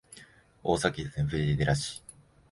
[0.63, 2.01] 大阪府藤井寺市